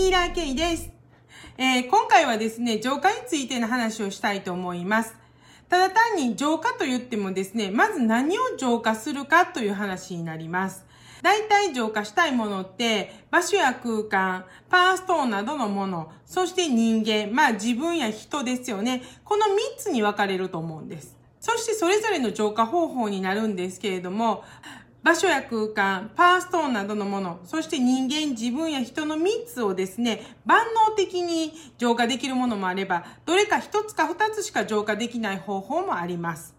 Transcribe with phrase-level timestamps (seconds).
[0.00, 0.88] ヒーラーケイです。
[1.58, 5.14] えー、今回はですね、浄化についての話をしたいと思います。
[5.68, 10.86] ただ単に浄化と言ってもですね、まず何を浄化するかという話になります。
[11.20, 19.02] 大体浄化したいものって、場所や空間、パワーストーンなどのもの、そして人間、まあ自分や人ですよね。
[19.22, 21.18] この3つに分かれると思うんです。
[21.40, 24.44] そしてそれぞれの浄化方法になるんですけれども、
[25.02, 36.54] 場所や空間、パワーストーンなどのもの、そして人間、自分や人の3つをですね、万能的に浄化できるものもあれば、どれか1つか2つしか浄化できない方法もあります。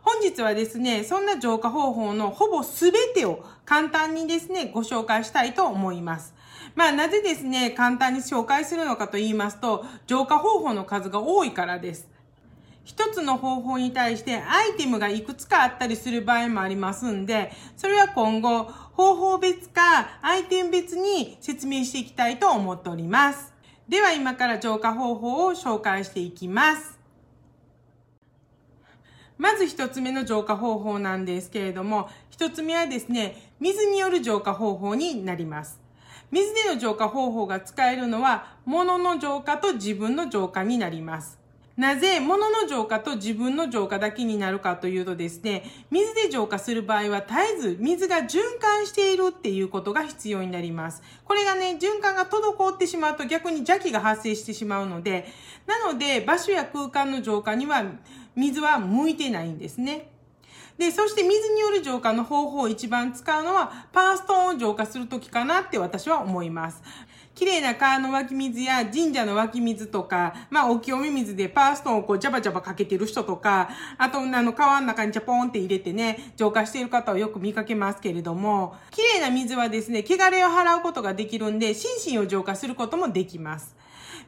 [0.00, 6.34] 本日はですね、そんな浄化方法のほぼ全てを簡単にですね、ご紹介したいと思います。
[6.74, 12.08] まあなぜですね、簡単に紹介するのかと言いますと、浄化方法の数が多いからです。
[12.84, 23.52] 一つの方法に対してアイテムがいくつかあったりする場合もありますんで、それは今後方法別かアイテム別に説明していきたいと思っております。
[23.88, 26.98] では今から浄化方法を紹介していきます。
[29.38, 35.80] まず一つ目の浄化方法なんですけれども、一つ目はですね、水による浄化方法になります。
[36.30, 41.41] 水での浄化方法が使えるのは、物の浄化と自分の浄化になります。
[41.76, 51.02] なぜ物の浄化と自分の浄化だけになるかというとですね、水で浄化する場合は絶えず水が循環しているっていうことが必要になります。
[51.24, 55.26] これがね、循環が滞ってしまうと逆に邪気が発生してしまうので、
[55.66, 57.84] なので場所や空間の浄化には
[58.36, 60.12] 水は向いてないんですね。
[60.78, 66.82] で、そして水による浄化の方法を一番使うのは、パーストーンを浄化するときかなって私は思います。
[67.34, 83.74] 綺麗な川の湧き水や神社の湧き水とか、まあ、お清め水でパーストンをこう、ジャバジャバかけてる人とか、あと、あの、川の中にジャポーンって入れてね、浄化している方をよく見かけますけれども、綺麗な水はですね、汚れを払うことができるんで、心身を浄化することもできます。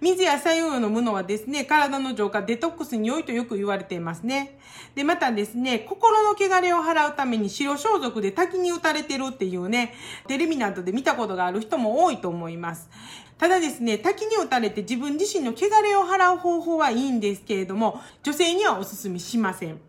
[0.04, 4.59] 水や左右を飲むのはですね、体の浄化、デトックスに良いとよく言われていますね。
[4.94, 9.94] で、またですね、心の汚れを払うために白装束で滝に打たれてるっていうね、
[10.28, 12.91] テレビなどで見たことがある人も多いと思います。
[13.38, 19.81] ただですね、滝に打たれて自分自身の汚れを払う方法はいいんですけれども、女性にはお勧めしません。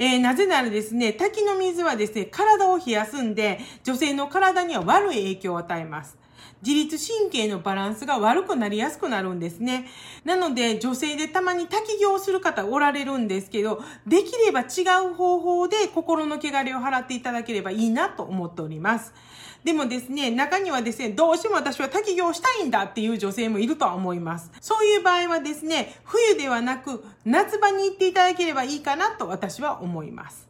[0.00, 6.18] えー、なぜならですね、滝の水はですね、体を冷やすんで、女性の体には悪い影響を与えます。
[6.66, 9.86] 自律神経のバランスが悪くなりやすくなるんですね。
[10.24, 19.14] なので、女性でたまに滝行する方おられるんですけど、できれば違う方法で心の汚れを払っていただければいいなと思っております。
[19.62, 24.50] でもですね、中にはですね、どうしても私は滝行したいんだっていう女性もいるとは思います。
[24.60, 30.45] そういう場合はですね、冬ではなく夏場に行っていただければいいかなと私は思います。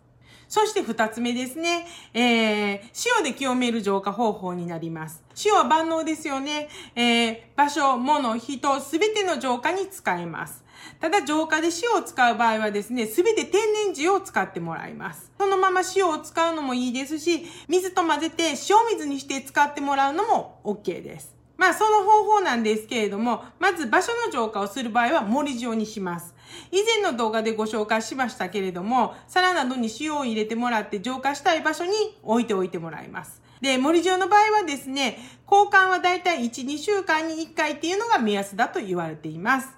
[0.49, 1.87] そして二つ目ですね。
[2.15, 2.81] えー、
[3.19, 5.23] 塩で清める浄化方法になります。
[5.45, 6.69] 塩は万能ですよね。
[6.95, 10.65] えー、場所、物、人、すべての浄化に使えます。
[11.01, 13.61] ただ浄化で塩を使う場合はですね、すべて天
[13.95, 15.33] 然塩を使ってもらいます。
[15.39, 18.57] そのまま塩を使うのもいいですし、水と混ぜて塩
[18.91, 21.35] 水にして使ってもらうのも OK です。
[21.57, 26.35] まあその方法なんですけれども、まず場所の浄化をする場合は盛り状にします。
[26.71, 31.93] 以前の動画でご紹介しましたけれども、皿などに塩を入れてもらって浄化したい場所に
[32.23, 33.43] 置いておいてもらいます。
[33.61, 35.19] で、盛り状の場合はですね、
[35.51, 39.69] 交換はだいたい1、2週間に1回っていうのが目安だと言われています。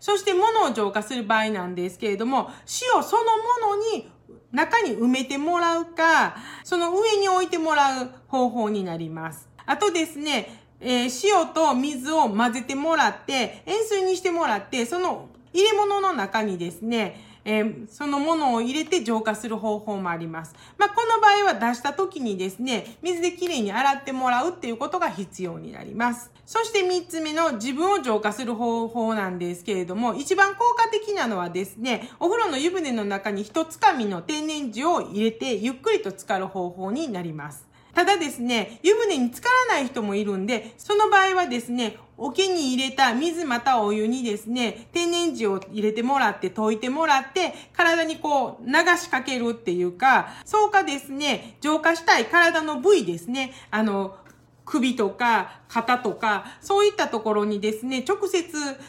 [0.00, 2.50] そして物を浄化する場合なんですけれども、
[2.94, 4.10] 塩そのものに
[4.52, 9.48] 中に埋めてもらうか、その上に置いてもらう方法になります。
[9.66, 20.54] あとですね、えー、塩と水を混ぜてもらって、塩水にしてもらって、その入れ物の中にですね、えー、そのものを入れて浄化する方法もあります。
[20.78, 26.32] まあ、この場合は出した時にですね、水できれいに洗ってもらうっていうことが必要になります。
[26.46, 37.73] そして3つ目の自分を浄化する方法なんですけれども、一番効果的なのはですね、お風呂の湯船の中に一つかみの天然塩を入れてゆっくりと浸かる方法になります。
[37.94, 54.16] ただですね、湯船に浸からない人もいるんで、その場合はですね、桶に入れた水またお湯にですね、天然塩を入れてもらって溶いてもらって、体にこう流しかけるっていうか、そうかですね、浄化したい体の部位ですね、あの、
[54.64, 58.44] 首とか肩とか、そういったところにですね、直接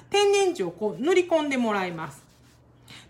[0.10, 2.24] 天然塩をこう塗り込んでもらいます。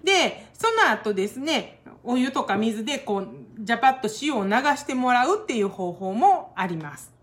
[0.04, 3.28] で、その後ですね、お湯とか水でこう、
[3.60, 7.14] ジャパッと塩を流してもらうっていう方法もあります。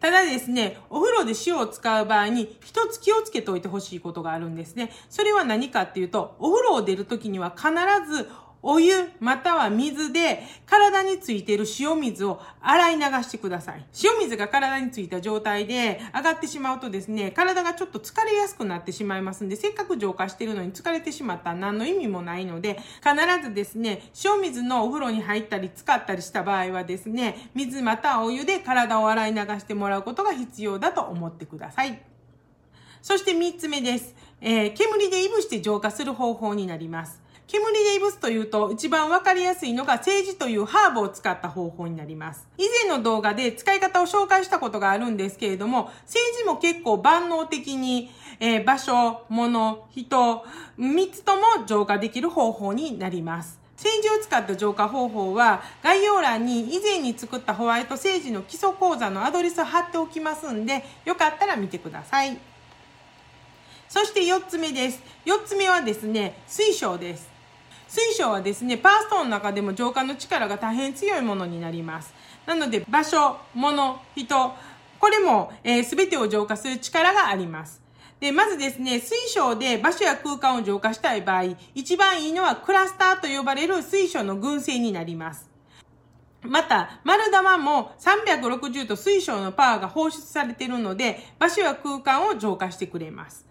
[0.00, 4.90] ただですね、お風呂で塩を使う場合に一つ気をつけておいてほしいことがあるんですね。
[5.08, 7.70] それは何かっていうと、お風呂を出るときには必
[8.06, 8.28] ず
[8.62, 13.84] お湯または水で体についている塩水を洗い流してください。
[14.02, 32.02] 塩水が体についた状態で上がってしまうとですね、体がちょっと疲れやすくなってしまいますんで、せっかく浄化してるのに疲れてしまったら何の意味もないので、必ずですね、塩水のお風呂に入ったり使ったりした場合はですね、水またはお湯で体を洗い流してもらうことが必要だと思ってください。
[33.02, 34.16] そして3つ目です。
[34.40, 37.22] えー、煙でいぶして浄化する方法になります。
[37.48, 42.46] 煙でいぶすというと一番わかりやすいのが政治というハーブを使った方法になります。
[42.58, 48.10] 以前の動画で使い方を紹介したことがあるんですけれども、政治も結構万能的に、
[48.40, 50.44] えー、場所、物、人、
[50.78, 53.60] 3つとも浄化できる方法になります。
[53.76, 62.36] 政治を使った浄化方法は概要欄に以前に作ったホワイト政治の基礎講座のアドレスを貼っておきますんで、よかったら見てください。
[63.88, 65.00] そして4つ目です。
[65.24, 67.35] 4つ目はですね、水晶です。
[67.88, 72.12] 水晶はですね、パーストーンの中でも浄化の力が大変強いものになります。
[72.44, 74.52] なので、場所、物、人、
[74.98, 77.80] これも、えー、全てを浄化する力があります。
[78.18, 85.48] で、まずですね、水晶で場所や空間を浄化したい場合、一番いいのはクラスターと呼ばれる水晶の群生になります。
[86.42, 93.46] また、丸玉も360度水晶のパワーが放出されているので、場所や空間を浄化してくれます。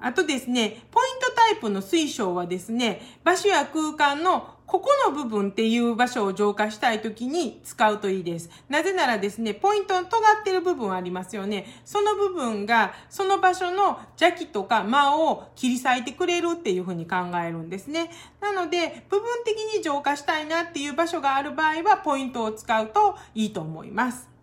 [0.00, 8.50] あとですね、ポイントイプの水晶はですね、場所や空間のここの部分っていう場所を浄化したい時に使うといいです。
[8.68, 11.64] なぜならですね、ポイントの尖ってる部分ありますよね。
[11.86, 18.10] その部分が、その場所の邪気とか魔を切り裂いてくれるっていうふうに考えるんですね。
[18.42, 24.37] なので、部分的に浄化したいなっていう場所がある場合は、ポイントを使うといいと思います。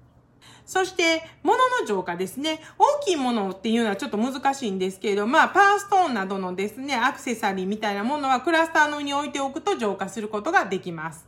[0.66, 2.60] そして、物の浄化ですね。
[2.78, 11.26] 大きいものっていうのはちょっと難しいんですけれど、まあ、パーストーンなどのですね、アクセサリーみたいなものはクラスターのに置いておくと浄化することができます。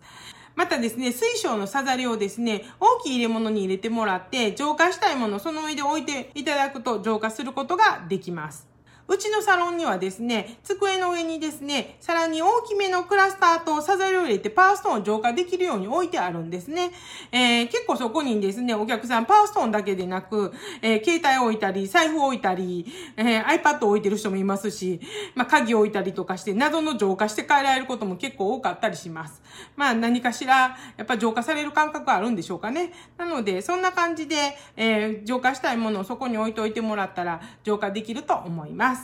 [0.56, 8.77] またですね、水晶のさざりをですね、大きい入れ物に入れてもらって、浄化したいものをその上で置いていただくと浄化することができます。
[9.10, 16.92] うちのサロンにはですね、机の上にですね、さらに大きめのクラスターとサザリを入れてパワーストーンを浄化できるように置いてあるんですね。
[17.32, 20.52] えー、結構そこにですね、お客さんパワーストーンだけでなく、
[20.82, 25.00] えー、携帯を置いたり、財布を置いたり、えー、iPad を置いてる人もいますし、
[25.36, 29.42] まあ、鍵置いたりとかして、謎の浄化して帰られることも結構多かったりします。
[29.78, 32.92] まあ、何かしら、やっぱ浄化される感覚あるんでしょうかね。
[33.18, 34.36] なので、そんな感じで、
[34.76, 38.97] えー、浄化したいものをそこに置いといてもらったら、浄化できると思います。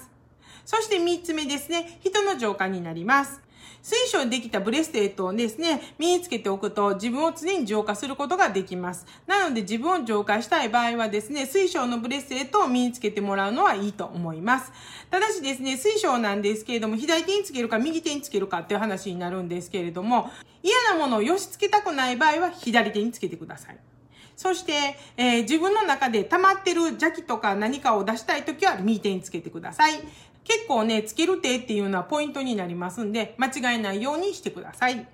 [0.66, 3.42] そして3つ目ですね、人の浄化になります。
[3.84, 9.06] 水晶でできたブレスレットをですね、身につけておくと自分を常に浄化することができます。
[9.28, 14.72] なので自分を浄化したい場合はですね、水晶のブレスレットを身につけてもらうのはいいと思います。
[15.12, 20.32] ただしですね、水晶なんですけれども、左手につけるか右手につけるかっていう話になるんですけれども、
[20.62, 23.78] 嫌なものをよしつけたくない場合は左手につけてください。
[24.36, 24.74] そして、
[25.18, 29.94] えー、自分の中で溜まってる邪気とか何かを出したいときは右手につけてください。
[30.44, 35.08] 結構ね、つける手っていうのはポイントになりますんで、間違えないようにしてください。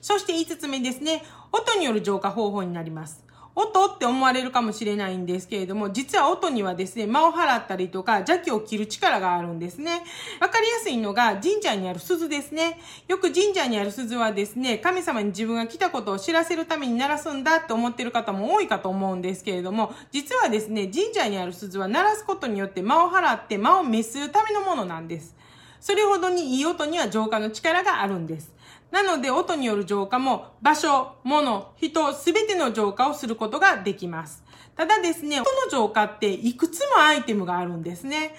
[0.00, 1.22] そして5つ目ですね。
[1.50, 3.24] 音による浄化方法になります。
[3.56, 10.02] 音って思われるかもしれないんですけれども、実は音にはですね、間を払ったりとか邪気を切る力があるんですね。
[10.40, 12.80] わかりやすいのが神社にある鈴ですね。
[13.06, 25.36] よく神社にある鈴はですね、神様に自分が来たことを知らせるために鳴らすんだって思ってる方も多いかと思うんですけれども、実はですね、神社にある鈴は鳴らすことによって間を払って間を滅するためのものなんです。
[25.80, 28.53] それほどにいい音には浄化の力があるんです。
[28.94, 34.44] なので音による浄化も場所、物、人、すべての浄化をすることができます。
[34.76, 38.36] ただですね、音の浄化っていくつもアイテムがあるんですね。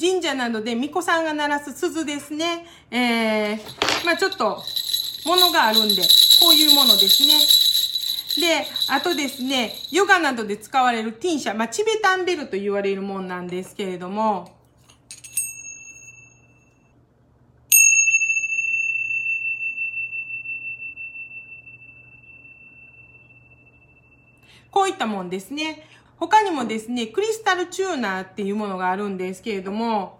[0.00, 2.64] 神社などで巫女さんが鳴らす鈴ですね。
[2.92, 3.58] えー、
[4.06, 4.62] まあちょっと、
[5.26, 6.02] ものがあるんで、
[6.40, 7.26] こういうものです
[8.38, 8.46] ね。
[8.46, 14.61] で、あとですね、ヨガなどで使われるティンシャ、まあチベタンベルと言われるもんなんですけれども、
[24.82, 25.86] こういったもんですね。
[26.16, 30.18] 他にもですね、クリスタルチューナーっていうものがあるんですけれども、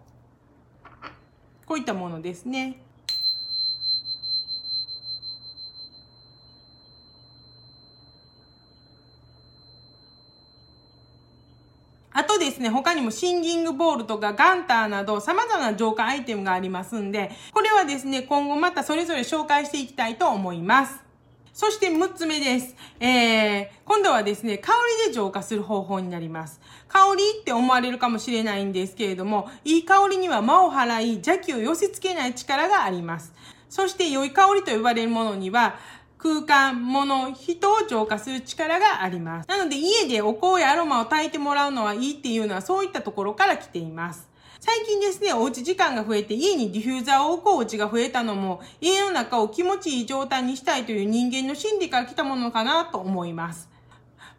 [1.67, 2.81] こういったものですね。
[12.13, 21.12] あとですね、他にもシンギングボールとかガンターなど様々な浄化アイテムがありますんで、これはですね、今後またそれぞれ紹介していきたいと思います。
[21.63, 22.75] そして6つ目です。
[22.99, 24.73] えー、今度はですね、香
[25.05, 26.61] りで浄化する方法になります。
[26.89, 33.33] 香りって思われるかもしれないんですけれども、いい香りには魔を払い、邪気を寄せ付けない力があります。
[33.71, 35.77] そして良い香りと呼ばれるものには、
[36.19, 39.49] 空間、物、人を浄化する力があります。
[39.49, 44.32] なので家でお香やアロマを焚いてもらうのはいいっていうのはそういったところから来ています。
[44.65, 53.69] 最近ですね、おうち時間が増えて家にディフューザーを置くお家が増えたのも、家の中を気持ちいい状態にしたいという人間の心理から来たものかなと思います。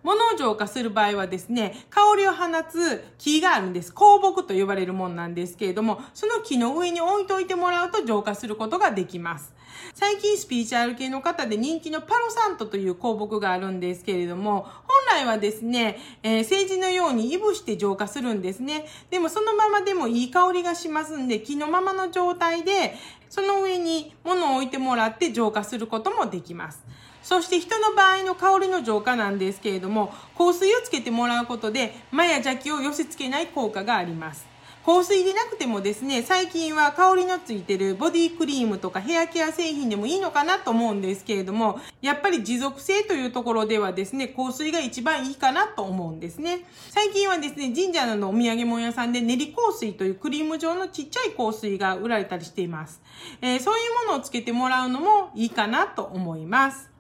[0.01, 3.94] 物を浄化する場合はですね、香りを放つ木があるんです。
[3.94, 9.53] 香木と呼ばれるものなんですけれども、その木の上に置いといてもらうと浄化することができます。
[9.94, 14.68] 最近スピーチャル系の方で人気のパロサントという香木があるんですけれども、
[15.06, 18.86] 来はですね、えー、政治のようにいぶして浄化するんですね。
[19.10, 22.96] でもそのままでもいい香りがしますんで、木のままの状態で、
[23.30, 26.84] その上に物を置いてもらって浄化することもできます。
[27.24, 34.53] そして人の場合の香りの浄化なんですけれども、香水をつけてもらうことで、マや邪気を寄せ付けない効果があります。
[34.86, 46.66] 香水でなくてもですね、最近は香りのついてるボディクリームとかヘアケア製品でもいいのかなと思うんですけれども、やっぱり持続性というところではですね、香水が一番いいかなと思うんですね。
[46.90, 53.02] 最近はですね、神社のお土産物屋さんで練り香水というクリーム状のちっちゃい香水が売られたりしています。
[53.42, 56.93] えー、そういうものをつけてもらうのもいいかなと思います。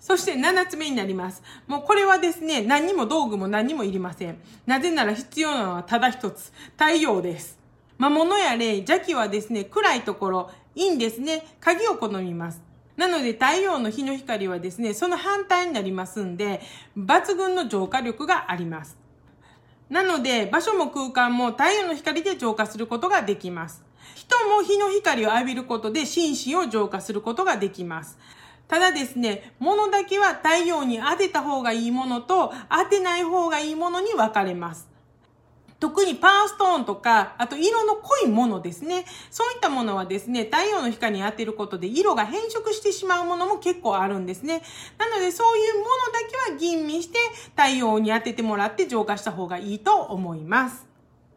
[0.00, 1.42] そして7つ目になります。
[1.66, 4.38] もうこれはですね、何も道具も何もいりません。
[4.66, 7.58] なぜなら必要なのはただ一つ、太陽です。
[7.98, 12.62] 魔物や霊、邪気はですね、暗いところ、いいんですね、鍵を好みます。
[12.96, 16.62] なので太陽の日の光はですね、その反対になりますんで、
[16.96, 18.96] 抜群の浄化力があります。
[19.90, 23.84] なので、場所も空間も太陽の光で浄化することができます。
[24.14, 28.18] 人も日の光を浴びることで心身を浄化することができます。
[28.70, 34.88] ただですね、物だけは太陽に当てた方がいいものと当てない方がいいものに分かれます。
[35.80, 39.06] 特にパワーストーンとか、あと色の濃いものですね。
[39.30, 44.62] そういったものはですね、太陽の光に当てることで色が変色してしまうものも結構あるんですね。
[44.98, 47.18] なのでそういうものだけは吟味して
[47.56, 50.86] 太陽に当ててもらって浄化した方がいいと思います。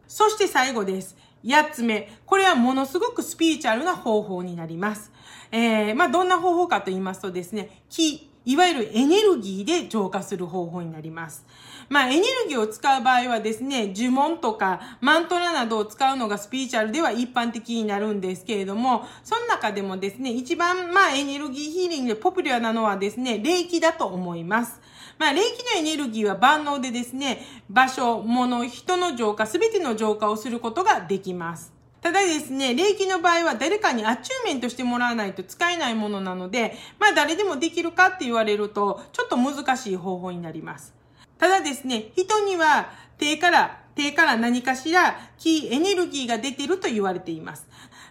[0.06, 1.16] そして最後です。
[1.42, 2.12] 8つ目。
[2.26, 5.10] これはものすごくスピリチュアルな方法になります。
[5.56, 11.46] えー、まあ、どんな方法かと言いますとですね、気、いわゆるエネルギーで浄化する方法になります。
[11.88, 24.80] まあ、エネルギーを使う場合はですね、呪文とかマントラなどを使うのがスピリチュアルでは一般的になるんですけれども、その中でもですね、一番まあエネルギーヒーリングでポピュラーなのはですね、霊気だと思います。
[25.20, 31.73] まあ、霊気のエネルギーは万能でですね、場所、物、人の浄化、すべての浄化をすることができます。
[32.04, 40.92] ただですね、霊気の場合は誰かにアチューメントしてもらわないと使えないものなので、まあ誰でもできるかって言われると、ちょっと難しい方法になります。
[41.38, 47.66] ただですね、人には手から、手から何かしら気、エネルギーが出てると言われています。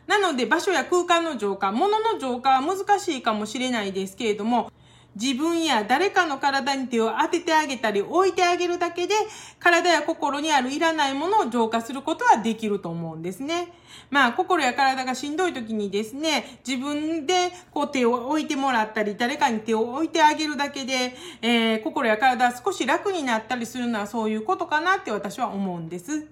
[0.07, 4.71] なので場所や空間の浄化、物の浄化は難しいかもしれないですけれども、
[5.15, 9.13] 自分や誰かの体に手を当ててあげたり置いてあげるだけで
[9.59, 13.73] 体や心にあるいらないものを浄化することはできると思うんですね。
[14.09, 26.27] まあ心や体がしんどい時にですね、自分でこう手を置いてもらったり誰かに手を置いてあげるだけで、えー、心や体少し楽になったりするのはそういうことかなって私は思うんです。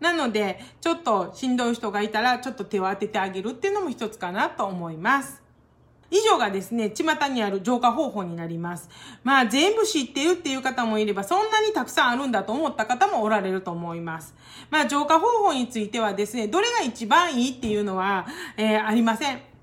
[0.00, 5.43] なので、ちょっとしんどい人がいたらちょっと手を当ててあげるっていうのも一つかなと思います。
[6.14, 8.88] 以上がですね、巷にある浄化方法になります。
[9.24, 14.32] まあ全部知ってるっていう方もいれば、そんなにたくさんあるんだと思った方もおられると思います。
[14.70, 19.53] まあ浄化方法についてはですね、どれが一番いいっていうのは、えー、ありません。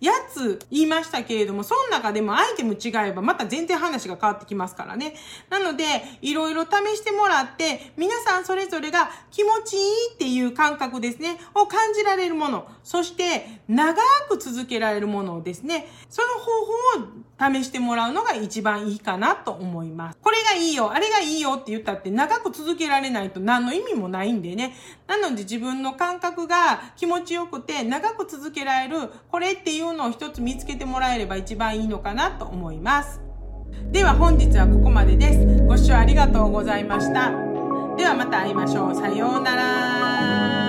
[0.00, 5.14] やつ言いましたけれども、その中でもアイテム違えばまた全然話が変わってきますからね。
[5.50, 5.84] なので、
[6.22, 9.82] いろいろ試してもらって、皆さんそれぞれが気持ちいい
[10.14, 13.94] っていう感覚ですね、を感じられるもの、そして長
[14.28, 20.18] く続けられるものをですね、その方法を試してもらうのが一番いいかなと思います。
[20.22, 24.74] これがいいよ、あれがいいよって言ったって長く続けられないと何の意味もないんでね。
[25.06, 33.20] なので自分の感覚が気持ちよくて長く続けられる、これっていうのを一つ見つけてもらえれば一番いいのかなと思います。
[33.90, 35.62] では本日はここまでです。
[35.64, 37.30] ご視聴ありがとうございました。
[37.96, 38.94] ではまた会いましょう。
[38.94, 40.65] さようなら。